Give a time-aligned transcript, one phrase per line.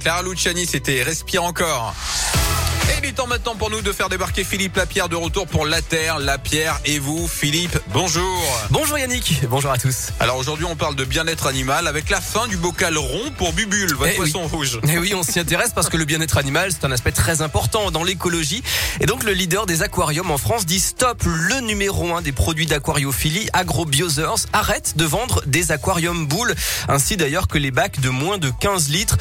[0.00, 1.92] Clara Luciani, c'était Respire encore.
[2.90, 5.66] Et il est temps maintenant pour nous de faire débarquer Philippe Lapierre de retour pour
[5.66, 7.28] La Terre, La Pierre et vous.
[7.28, 8.42] Philippe, bonjour.
[8.70, 10.08] Bonjour Yannick, bonjour à tous.
[10.20, 13.92] Alors aujourd'hui on parle de bien-être animal avec la fin du bocal rond pour Bubule,
[13.94, 14.48] votre Eh poisson oui.
[14.50, 14.80] rouge.
[14.88, 17.90] Et oui, on s'y intéresse parce que le bien-être animal, c'est un aspect très important
[17.90, 18.62] dans l'écologie.
[19.00, 22.66] Et donc, le leader des aquariums en France dit stop, le numéro un des produits
[22.66, 26.54] d'aquariophilie, AgroBiothers, arrête de vendre des aquariums boules.
[26.88, 29.18] Ainsi d'ailleurs que les bacs de moins de 15 litres,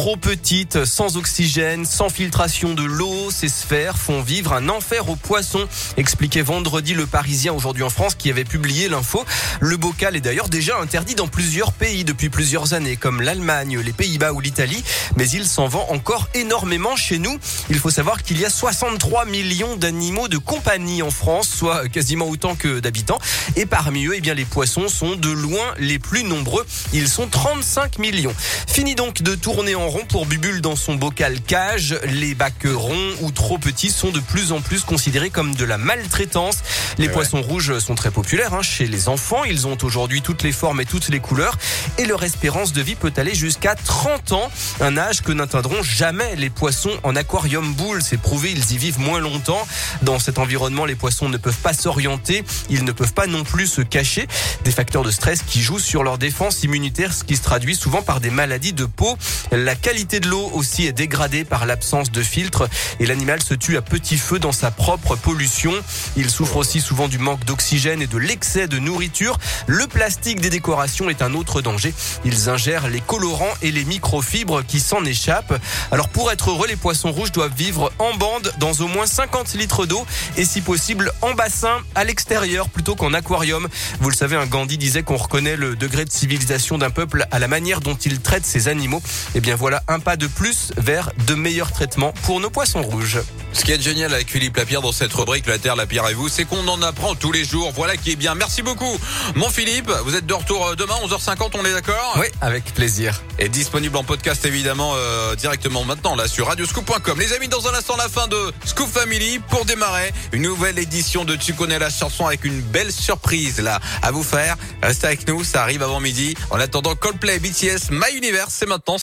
[0.00, 5.14] trop petites, sans oxygène, sans filtration de l'eau, ces sphères font vivre un enfer aux
[5.14, 5.68] poissons.
[5.98, 9.22] Expliquait vendredi le Parisien aujourd'hui en France qui avait publié l'info.
[9.60, 13.92] Le bocal est d'ailleurs déjà interdit dans plusieurs pays depuis plusieurs années, comme l'Allemagne, les
[13.92, 14.82] Pays-Bas ou l'Italie,
[15.16, 17.38] mais il s'en vend encore énormément chez nous.
[17.68, 22.26] Il faut savoir qu'il y a 63 millions d'animaux de compagnie en France, soit quasiment
[22.26, 23.18] autant que d'habitants.
[23.54, 26.64] Et parmi eux, eh bien, les poissons sont de loin les plus nombreux.
[26.94, 28.34] Ils sont 35 millions.
[28.66, 31.98] Fini donc de tourner en rond pour Bubule dans son bocal cage.
[32.04, 35.78] Les bacs ronds ou trop petits sont de plus en plus considérés comme de la
[35.78, 36.58] maltraitance.
[36.98, 37.12] Les ouais.
[37.12, 39.42] poissons rouges sont très populaires hein, chez les enfants.
[39.42, 41.58] Ils ont aujourd'hui toutes les formes et toutes les couleurs.
[41.98, 44.50] Et leur espérance de vie peut aller jusqu'à 30 ans.
[44.80, 48.00] Un âge que n'atteindront jamais les poissons en aquarium boule.
[48.00, 49.66] C'est prouvé, ils y vivent moins longtemps.
[50.02, 52.44] Dans cet environnement, les poissons ne peuvent pas s'orienter.
[52.68, 54.28] Ils ne peuvent pas non plus se cacher.
[54.62, 58.02] Des facteurs de stress qui jouent sur leur défense immunitaire, ce qui se traduit souvent
[58.02, 59.18] par des maladies de peau.
[59.50, 63.76] La qualité de l'eau aussi est dégradée par l'absence de filtre et l'animal se tue
[63.76, 65.72] à petit feu dans sa propre pollution.
[66.16, 69.38] Il souffre aussi souvent du manque d'oxygène et de l'excès de nourriture.
[69.66, 71.94] Le plastique des décorations est un autre danger.
[72.24, 75.58] Ils ingèrent les colorants et les microfibres qui s'en échappent.
[75.90, 79.54] Alors pour être heureux, les poissons rouges doivent vivre en bande dans au moins 50
[79.54, 83.68] litres d'eau et si possible en bassin à l'extérieur plutôt qu'en aquarium.
[84.00, 87.38] Vous le savez, un Gandhi disait qu'on reconnaît le degré de civilisation d'un peuple à
[87.38, 89.02] la manière dont il traite ses animaux.
[89.34, 93.20] Et bien voilà un pas de plus vers de meilleurs traitements pour nos poissons rouges.
[93.52, 96.14] Ce qui est génial avec Philippe Lapierre dans cette rubrique La Terre, La Pierre et
[96.14, 97.70] vous, c'est qu'on en apprend tous les jours.
[97.74, 98.34] Voilà qui est bien.
[98.34, 98.96] Merci beaucoup.
[99.34, 102.16] Mon Philippe, vous êtes de retour euh, demain 11h50, on est d'accord?
[102.18, 103.20] Oui, avec plaisir.
[103.38, 107.18] est disponible en podcast évidemment euh, directement maintenant là sur radioscoop.com.
[107.18, 111.26] Les amis, dans un instant la fin de Scoop Family pour démarrer une nouvelle édition
[111.26, 114.56] de Tu connais la chanson avec une belle surprise là à vous faire.
[114.82, 116.34] Restez avec nous, ça arrive avant midi.
[116.48, 118.96] En attendant Coldplay, BTS, My Universe, c'est maintenant.